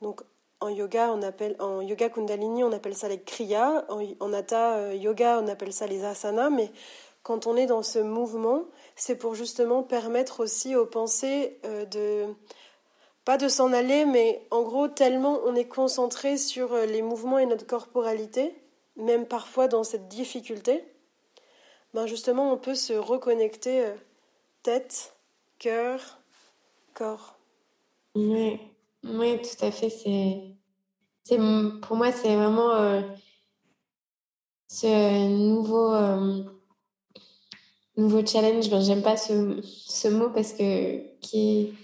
[0.00, 0.22] donc
[0.60, 3.84] en yoga, on appelle en yoga Kundalini, on appelle ça les kriyas.
[3.88, 6.50] En, en euh, yoga, on appelle ça les asanas.
[6.50, 6.70] Mais
[7.22, 8.62] quand on est dans ce mouvement,
[8.96, 11.58] c'est pour justement permettre aussi aux pensées
[11.90, 12.26] de
[13.24, 17.46] pas de s'en aller, mais en gros tellement on est concentré sur les mouvements et
[17.46, 18.54] notre corporalité,
[18.96, 20.84] même parfois dans cette difficulté,
[21.92, 23.92] ben justement on peut se reconnecter
[24.62, 25.14] tête,
[25.58, 26.18] cœur,
[26.94, 27.38] corps.
[28.14, 28.58] Oui,
[29.04, 29.90] oui, tout à fait.
[29.90, 30.40] C'est,
[31.24, 31.38] c'est
[31.82, 33.02] pour moi, c'est vraiment euh,
[34.68, 36.42] ce nouveau, euh,
[37.96, 38.68] nouveau challenge.
[38.84, 41.74] j'aime pas ce, ce, mot parce que qui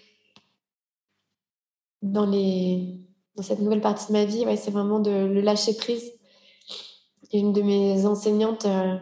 [2.02, 2.96] dans les
[3.36, 6.12] dans cette nouvelle partie de ma vie, c'est vraiment de le lâcher prise.
[7.32, 8.98] Y a une de mes enseignantes euh,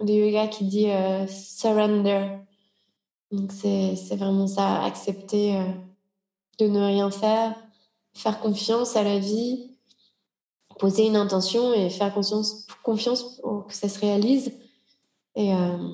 [0.00, 0.88] de yoga qui dit
[1.28, 2.28] surrender.
[3.30, 5.58] Donc c'est, vraiment ça, accepter
[6.58, 7.54] de ne rien faire,
[8.12, 9.74] faire confiance à la vie,
[10.78, 12.66] poser une intention et faire confiance,
[13.42, 14.52] pour que ça se réalise.
[15.34, 15.88] Et, euh,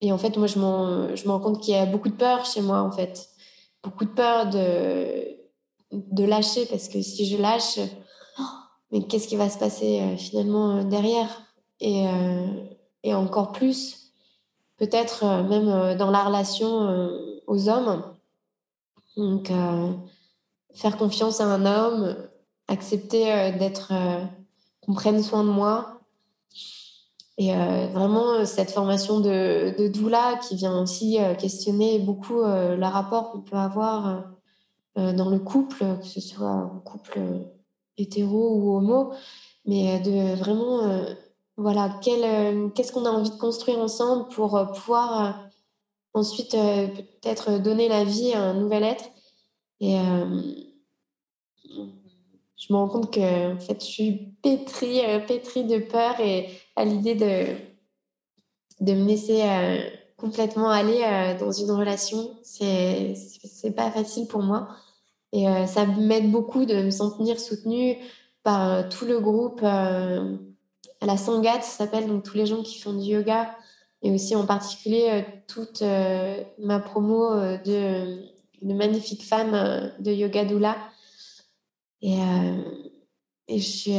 [0.00, 2.62] et en fait, moi, je me rends compte qu'il y a beaucoup de peur chez
[2.62, 3.28] moi, en fait.
[3.82, 5.36] Beaucoup de peur de,
[5.92, 7.78] de lâcher, parce que si je lâche,
[8.90, 11.42] mais qu'est-ce qui va se passer euh, finalement euh, derrière?
[11.82, 12.04] Et,
[13.04, 14.12] et encore plus,
[14.76, 17.08] peut-être même dans la relation
[17.46, 18.02] aux hommes,
[19.16, 19.92] donc, euh,
[20.74, 22.16] faire confiance à un homme,
[22.68, 24.24] accepter euh, d'être, euh,
[24.80, 26.00] qu'on prenne soin de moi.
[27.38, 33.40] Et vraiment, cette formation de, de doula qui vient aussi questionner beaucoup le rapport qu'on
[33.40, 34.24] peut avoir
[34.94, 37.18] dans le couple, que ce soit un couple
[38.02, 39.12] hétéro ou homo,
[39.66, 41.04] mais de vraiment,
[41.56, 45.50] voilà, qu'est-ce qu'on a envie de construire ensemble pour pouvoir
[46.14, 49.04] ensuite euh, peut-être donner la vie à un nouvel être.
[49.80, 50.42] Et euh,
[52.56, 56.84] je me rends compte que en fait, je suis pétrie, euh, de peur et à
[56.84, 57.56] l'idée de,
[58.80, 59.42] de me laisser
[60.16, 62.36] complètement aller dans une relation.
[62.42, 64.68] C'est pas facile pour moi.
[65.32, 67.96] Et ça m'aide beaucoup de me sentir soutenue
[68.42, 69.62] par tout le groupe.
[69.62, 70.26] à
[71.00, 73.54] la Sangat, ça s'appelle, donc tous les gens qui font du yoga
[74.02, 78.22] et aussi en particulier euh, toute euh, ma promo euh, de,
[78.62, 80.76] de magnifiques femmes de yoga doula.
[82.02, 82.16] Et,
[83.48, 83.96] et je suis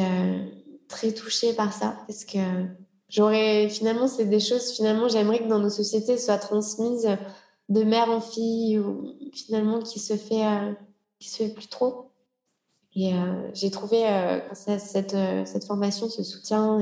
[0.88, 2.40] très touchée par ça parce que
[3.10, 7.08] j'aurais finalement, c'est des choses, finalement, j'aimerais que dans nos sociétés soient transmises
[7.70, 10.44] de mère en fille ou finalement qui se fait,
[11.22, 12.12] qui se fait plus trop.
[12.96, 13.14] Et
[13.54, 14.04] j'ai trouvé
[14.54, 16.82] cette, cette formation, ce soutien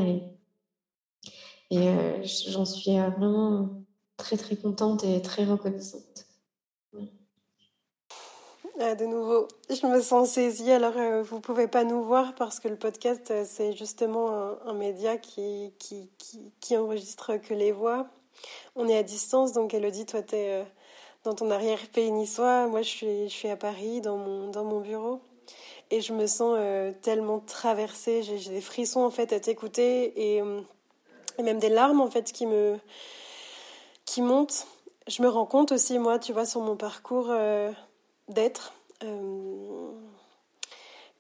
[1.72, 3.70] et euh, j'en suis euh, vraiment
[4.18, 6.26] très très contente et très reconnaissante.
[8.82, 10.72] Ah, de nouveau, je me sens saisie.
[10.72, 15.18] Alors, euh, vous pouvez pas nous voir parce que le podcast, c'est justement un, média
[15.18, 18.08] qui, qui, qui, qui, enregistre que les voix.
[18.78, 20.66] On est à distance, donc Elodie, toi, tu es
[21.30, 22.68] dans ton arrière-pays niçois.
[22.68, 25.22] Moi, je suis, à Paris, dans mon, bureau.
[25.92, 26.58] Et je me sens
[27.02, 28.24] tellement traversée.
[28.24, 30.36] J'ai des frissons, en fait, à t'écouter.
[30.36, 30.44] Et
[31.40, 32.78] et même des larmes en fait qui me
[34.06, 34.68] qui montent.
[35.08, 37.72] Je me rends compte aussi moi, tu vois, sur mon parcours euh,
[38.28, 39.92] d'être, euh,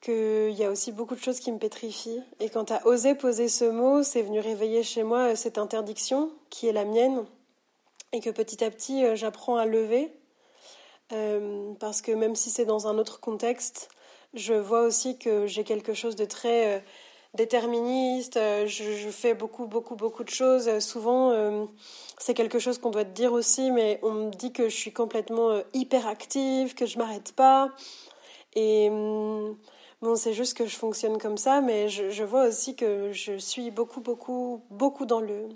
[0.01, 2.21] qu'il y a aussi beaucoup de choses qui me pétrifient.
[2.39, 5.57] Et quand tu as osé poser ce mot, c'est venu réveiller chez moi euh, cette
[5.57, 7.25] interdiction qui est la mienne,
[8.13, 10.11] et que petit à petit j'apprends à lever,
[11.79, 13.89] parce que même si c'est dans un autre contexte,
[14.33, 16.83] je vois aussi que j'ai quelque chose de très
[17.33, 20.67] déterministe, euh, je, fais beaucoup, beaucoup, beaucoup de choses.
[20.67, 21.65] Euh, souvent, euh,
[22.17, 24.93] c'est quelque chose qu'on doit te dire aussi, mais on me dit que je suis
[24.93, 27.69] complètement hyper active, que je m'arrête pas.
[28.55, 29.57] Et hum,
[30.01, 33.69] Bon, c'est juste que je fonctionne comme ça, mais je, vois aussi que je suis
[33.69, 35.49] beaucoup, beaucoup, beaucoup dans le,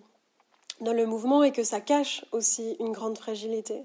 [0.81, 3.83] dans le mouvement et que ça cache aussi une grande fragilité.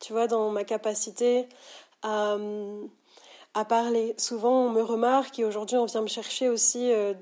[0.00, 1.48] Tu vois, dans ma capacité
[2.02, 2.36] à,
[3.54, 4.14] à parler.
[4.18, 7.14] Souvent, on me remarque et aujourd'hui, on vient me chercher aussi euh,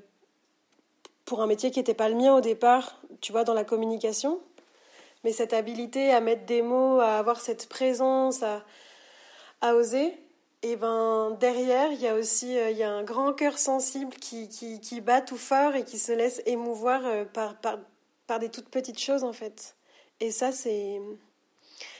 [1.25, 4.39] pour un métier qui n'était pas le mien au départ, tu vois, dans la communication.
[5.23, 8.63] Mais cette habilité à mettre des mots, à avoir cette présence, à,
[9.61, 10.13] à oser,
[10.63, 14.13] et ben derrière, il y a aussi euh, il y a un grand cœur sensible
[14.15, 17.55] qui, qui, qui, bat tout fort et qui se laisse émouvoir euh, par,
[18.33, 19.75] par des toutes petites choses en fait.
[20.19, 20.99] Et ça, c'est,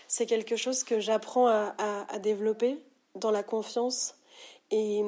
[0.08, 2.80] c'est quelque chose que j'apprends à, développer
[3.14, 4.16] dans la confiance.
[4.72, 5.04] Et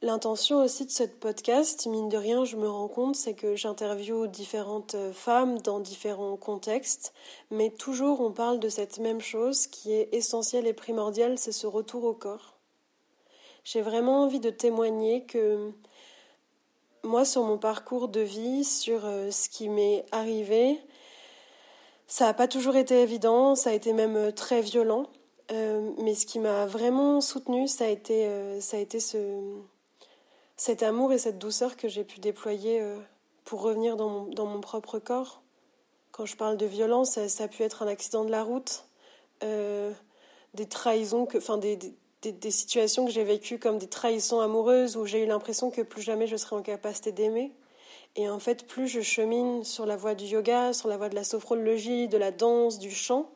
[0.00, 4.26] L'intention aussi de ce podcast, mine de rien, je me rends compte, c'est que j'interviewe
[4.26, 7.12] différentes femmes dans différents contextes,
[7.50, 11.68] mais toujours on parle de cette même chose qui est essentielle et primordiale, c'est ce
[11.68, 12.56] retour au corps.
[13.62, 15.70] J'ai vraiment envie de témoigner que
[17.04, 20.78] moi, sur mon parcours de vie, sur euh, ce qui m'est arrivé,
[22.06, 25.06] ça n'a pas toujours été évident, ça a été même euh, très violent,
[25.50, 28.28] euh, mais ce qui m'a vraiment soutenue, ça a été,
[28.60, 29.18] ça a été ce
[30.56, 32.80] cet amour et cette douceur que j'ai pu déployer
[33.44, 35.42] pour revenir dans mon, dans mon, propre corps.
[36.12, 38.84] Quand je parle de violence, ça, a pu être un accident de la route,
[39.40, 41.78] des trahisons, que, enfin des,
[42.22, 46.02] des situations que j'ai vécues comme des trahisons amoureuses où j'ai eu l'impression que plus
[46.02, 47.52] jamais je serais en capacité d'aimer.
[48.14, 51.14] Et en fait, plus je chemine sur la voie du yoga, sur la voie de
[51.14, 53.30] la sophrologie, de la danse, du chant,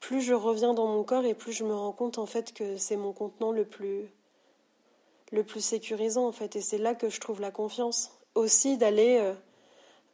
[0.00, 2.76] plus je reviens dans mon corps et plus je me rends compte en fait que
[2.76, 4.10] c'est mon contenant le plus
[5.30, 6.56] le plus sécurisant en fait.
[6.56, 8.10] Et c'est là que je trouve la confiance.
[8.34, 9.34] Aussi d'aller euh,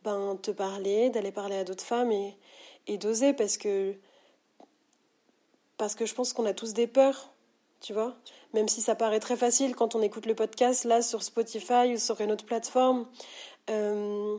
[0.05, 2.37] ben, te parler, d'aller parler à d'autres femmes et,
[2.87, 3.95] et d'oser parce que,
[5.77, 7.33] parce que je pense qu'on a tous des peurs,
[7.81, 8.17] tu vois.
[8.55, 11.99] Même si ça paraît très facile quand on écoute le podcast là sur Spotify ou
[11.99, 13.07] sur une autre plateforme.
[13.71, 14.37] Euh,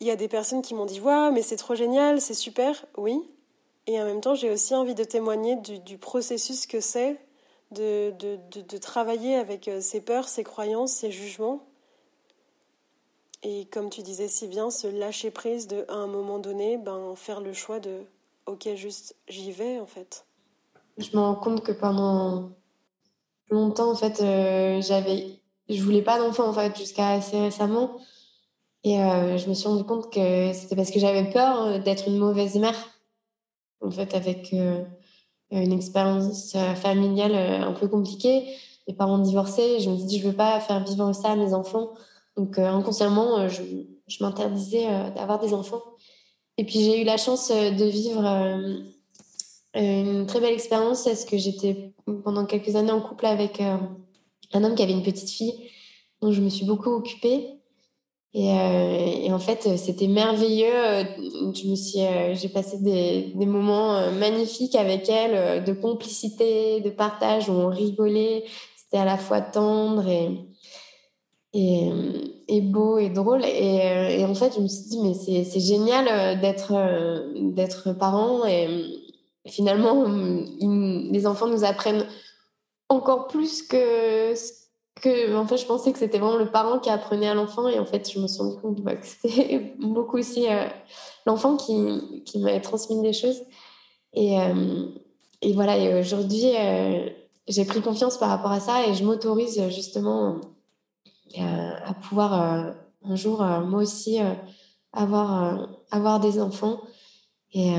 [0.00, 2.84] il y a des personnes qui m'ont dit Waouh, mais c'est trop génial, c'est super.
[2.96, 3.22] Oui.
[3.86, 7.16] Et en même temps, j'ai aussi envie de témoigner du, processus que c'est
[7.70, 11.64] de, travailler avec euh, ses peurs, ses croyances, ses jugements.
[13.42, 17.14] Et comme tu disais si bien, se lâcher prise de, à un moment donné, ben,
[17.14, 18.00] faire le choix de
[18.46, 20.25] ok, juste j'y vais en fait.
[20.98, 22.50] Je me rends compte que pendant
[23.50, 27.98] longtemps, en fait, euh, je voulais pas d'enfant en fait jusqu'à assez récemment.
[28.84, 32.18] Et euh, je me suis rendu compte que c'était parce que j'avais peur d'être une
[32.18, 32.76] mauvaise mère.
[33.80, 34.54] En fait, avec
[35.50, 38.44] une expérience euh, familiale euh, un peu compliquée,
[38.88, 41.54] mes parents divorcés, je me suis dit je veux pas faire vivre ça à mes
[41.54, 41.90] enfants.
[42.36, 43.62] Donc euh, inconsciemment, je,
[44.06, 45.82] je m'interdisais d'avoir des enfants.
[46.58, 48.22] Et puis j'ai eu la chance de vivre
[49.74, 51.92] une très belle expérience parce que j'étais
[52.24, 55.70] pendant quelques années en couple avec un homme qui avait une petite fille
[56.22, 57.56] dont je me suis beaucoup occupée.
[58.34, 60.66] Euh, et, en fait, c'était merveilleux.
[61.54, 67.52] Je euh, j'ai passé des, moments euh, magnifiques avec elle, de complicité, de partage, où
[67.52, 68.44] on rigolait.
[68.76, 70.50] C'était à la fois tendre et,
[71.54, 73.42] et, beau et drôle.
[73.44, 76.74] Et, en fait, je me suis dit, mais c'est génial d'être
[77.54, 78.42] d'être parent.
[79.46, 80.04] Finalement,
[80.60, 82.06] les enfants nous apprennent
[82.88, 84.34] encore plus que
[85.02, 87.68] que en fait je pensais que c'était vraiment le parent qui apprenait à l'enfant.
[87.68, 90.66] Et en fait je me suis rendu compte bah, que c'était beaucoup aussi euh,
[91.26, 93.42] l'enfant qui, qui transmis des choses.
[94.14, 94.86] Et, euh,
[95.42, 97.08] et voilà et aujourd'hui euh,
[97.46, 100.40] j'ai pris confiance par rapport à ça et je m'autorise justement
[101.38, 104.18] à pouvoir un jour moi aussi
[104.92, 106.80] avoir avoir des enfants.
[107.52, 107.74] Et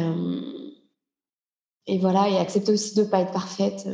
[1.88, 3.88] et voilà et accepter aussi de pas être parfaite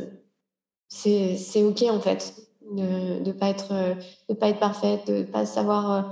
[0.88, 2.34] c'est c'est ok en fait
[2.70, 3.94] de ne pas être euh,
[4.28, 6.02] de pas être parfaite de pas savoir euh,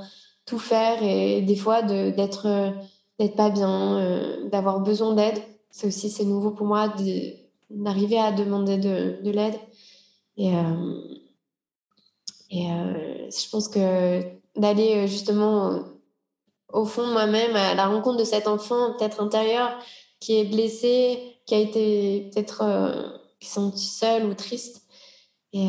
[0.45, 2.71] tout faire et des fois d'être euh,
[3.19, 5.39] d'être pas bien d'avoir besoin d'aide.
[5.71, 6.93] C'est aussi c'est nouveau pour moi
[7.71, 9.55] d'arriver à demander de, de l'aide.
[10.37, 10.53] Et
[12.51, 14.23] et je pense que
[14.57, 15.85] d'aller justement
[16.73, 19.79] au fond moi-même à la rencontre de cet enfant peut-être intérieur
[20.21, 24.83] qui est blessé qui a été peut-être qui senti seul ou triste
[25.53, 25.69] et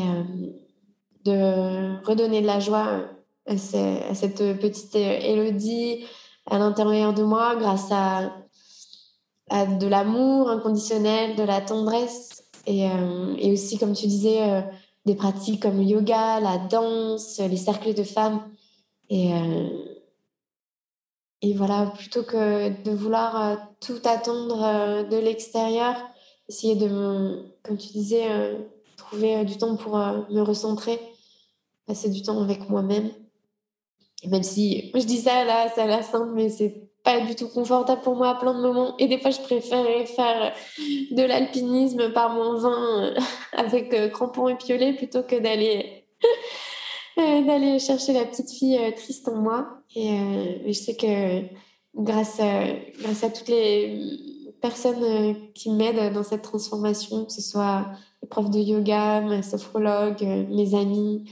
[1.24, 3.02] de redonner de la joie
[3.46, 6.04] à, cette petite Élodie
[6.46, 8.32] à l'intérieur de moi grâce à,
[9.50, 14.60] à de l'amour inconditionnel, de la tendresse et, euh, et, aussi, comme tu disais, euh,
[15.04, 18.42] des pratiques comme le yoga, la danse, les cercles de femmes.
[19.10, 19.68] Et, euh,
[21.44, 25.94] et voilà, plutôt que de vouloir tout attendre de l'extérieur,
[26.48, 28.26] essayer de, comme tu disais,
[28.96, 30.98] trouver du temps pour me recentrer,
[31.86, 33.10] passer du temps avec moi-même.
[34.26, 37.48] Même si je dis ça là, ça a l'air simple, mais c'est pas du tout
[37.48, 38.96] confortable pour moi à plein de moments.
[38.98, 40.54] Et des fois, je préférais faire
[41.10, 43.14] de l'alpinisme par mon vin euh,
[43.52, 46.28] avec euh, crampons et piolets plutôt que d'aller euh,
[47.46, 49.68] d'aller chercher la petite fille triste en moi.
[49.94, 50.16] Et
[50.66, 51.42] je sais que
[51.94, 52.64] grâce à,
[53.00, 54.00] grâce à toutes les
[54.60, 57.86] personnes qui m'aident dans cette transformation, que ce soit
[58.22, 61.24] les profs de yoga, ma sophrologue, mes amis,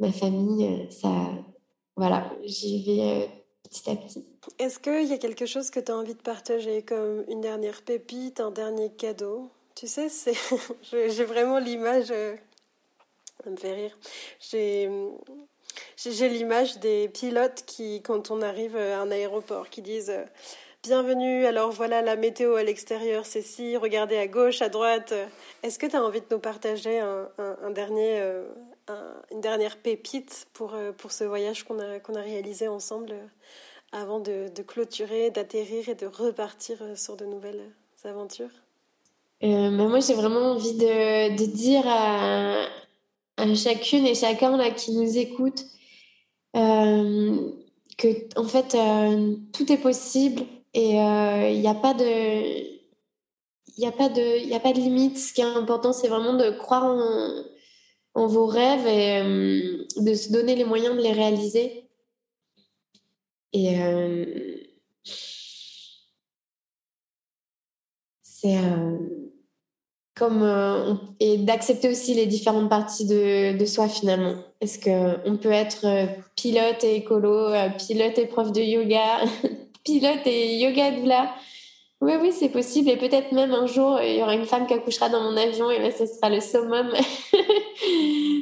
[0.00, 1.28] ma famille, ça,
[1.96, 3.28] voilà, j'y vais
[3.64, 4.24] petit à petit.
[4.58, 7.82] Est-ce qu'il y a quelque chose que tu as envie de partager, comme une dernière
[7.82, 9.48] pépite, un dernier cadeau?
[9.74, 10.08] Tu sais,
[10.92, 12.36] j'ai vraiment l'image, euh,
[13.44, 13.98] ça me fait rire,
[14.40, 14.90] j'ai
[15.96, 20.24] j'ai l'image des pilotes qui, quand on arrive à un aéroport, qui disent euh,
[20.82, 25.14] Bienvenue, alors voilà la météo à l'extérieur, c'est si, regardez à gauche, à droite.
[25.62, 28.44] Est-ce que tu as envie de nous partager un, un, dernier, euh,
[29.30, 33.14] une dernière pépite pour, pour ce voyage qu'on a, qu'on a réalisé ensemble
[33.94, 37.70] avant de, clôturer, d'atterrir et de repartir euh, sur de nouvelles
[38.04, 38.50] aventures?
[39.42, 42.66] Euh, bah, Moi, j'ai vraiment envie de, dire à,
[43.54, 45.64] chacune et chacun là, qui nous écoute
[46.56, 47.50] euh,
[47.98, 48.08] que,
[48.38, 48.76] en fait,
[49.52, 52.74] tout est possible et il n'y a pas de.
[53.76, 55.18] Il n'y a, pas de, a pas de limite.
[55.18, 57.42] Ce qui est important, c'est vraiment de croire en,
[58.14, 59.20] en vos rêves et
[59.96, 61.88] de se donner les moyens de les réaliser.
[63.52, 64.56] Et euh,
[68.22, 69.23] c'est euh,
[70.16, 74.34] comme euh, et d'accepter aussi les différentes parties de, de soi finalement.
[74.60, 75.86] Est-ce qu'on peut être
[76.36, 79.20] pilote et écolo, pilote et prof de yoga,
[79.84, 81.30] pilote et yoga doula
[82.04, 82.90] oui, oui, c'est possible.
[82.90, 85.70] Et peut-être même un jour, il y aura une femme qui accouchera dans mon avion
[85.70, 86.90] et là, ce sera le summum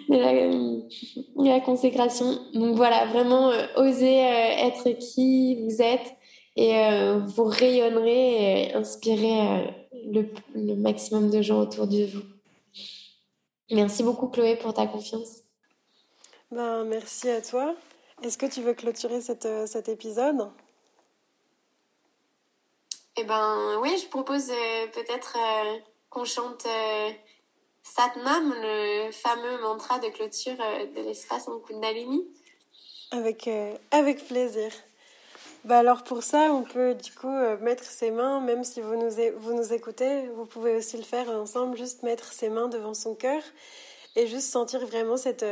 [0.08, 2.40] de la, consécration.
[2.54, 6.16] Donc voilà, vraiment, euh, oser euh, être qui vous êtes
[6.56, 9.68] et euh, vous rayonnerez et inspirer
[10.04, 12.22] le, le, maximum de gens autour de vous.
[13.70, 15.42] Merci beaucoup, Chloé, pour ta confiance.
[16.50, 17.74] Ben, merci à toi.
[18.22, 20.50] Est-ce que tu veux clôturer cette, cet épisode?
[23.16, 25.78] Eh ben oui, je propose euh, peut-être euh,
[26.08, 27.10] qu'on chante euh,
[27.82, 32.26] Satnam, le fameux mantra de clôture de l'espace en Kundalini.
[33.10, 33.50] Avec,
[33.90, 34.72] avec plaisir.
[35.64, 39.10] Bah alors pour ça, on peut du coup mettre ses mains, même si vous nous,
[39.38, 43.14] vous nous écoutez, vous pouvez aussi le faire ensemble, juste mettre ses mains devant son
[43.14, 43.40] cœur
[44.16, 45.44] et juste sentir vraiment cette,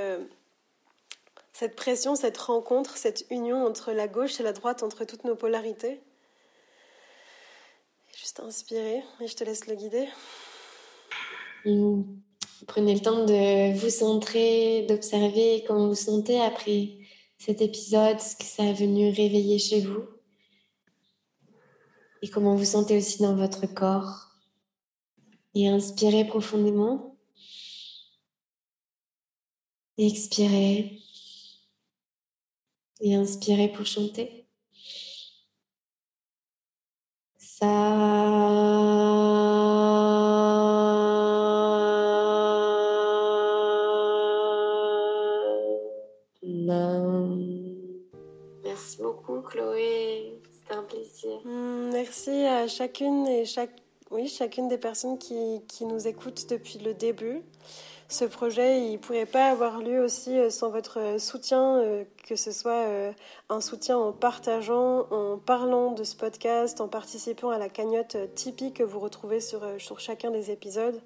[1.53, 5.37] cette pression, cette rencontre, cette union entre la gauche et la droite, entre toutes nos
[5.37, 6.01] polarités.
[8.17, 10.09] Juste inspirer et je te laisse le guider.
[12.67, 17.00] Prenez le temps de vous centrer, d'observer comment vous sentez après
[17.41, 20.05] cet épisode, ce que ça a venu réveiller chez vous.
[22.21, 24.29] Et comment vous sentez aussi dans votre corps.
[25.55, 27.17] Et inspirez profondément.
[29.97, 31.01] Expirez.
[33.01, 34.47] Et inspirez pour chanter.
[37.39, 38.80] Merci
[49.51, 51.41] Chloé, c'était un plaisir.
[51.45, 53.75] Hmm, merci à chacune et chaque,
[54.11, 57.43] oui, chacune des personnes qui, qui nous écoutent depuis le début
[58.11, 62.05] ce projet, il ne pourrait pas avoir lieu aussi euh, sans votre euh, soutien, euh,
[62.27, 62.85] que ce soit
[63.49, 68.73] un soutien en partageant, en parlant de ce podcast, en participant à la cagnotte Tipeee
[68.73, 71.01] que vous retrouvez sur, sur chacun des épisodes.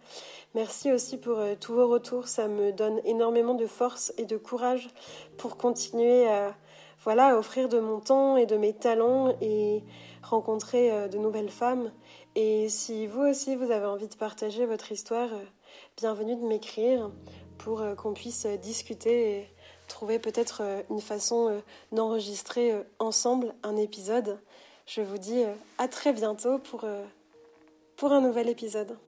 [0.54, 4.88] Merci aussi pour tous vos retours, ça me donne énormément de force et de courage
[5.36, 6.54] pour continuer à,
[7.04, 9.84] voilà, offrir de mon temps et de mes talents et
[10.22, 11.92] rencontrer de nouvelles femmes.
[12.34, 15.28] Et si vous aussi vous avez envie de partager votre histoire,
[15.96, 17.10] bienvenue de m'écrire
[17.58, 19.48] pour euh, qu'on puisse euh, discuter et
[19.88, 24.38] trouver peut-être euh, une façon d'enregistrer ensemble un épisode.
[24.86, 25.42] Je vous dis
[25.78, 26.84] à très bientôt pour,
[27.96, 28.98] pour un nouvel épisode.